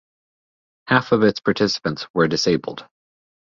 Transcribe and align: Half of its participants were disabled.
Half 0.87 1.11
of 1.11 1.21
its 1.21 1.39
participants 1.41 2.07
were 2.11 2.27
disabled. 2.27 2.87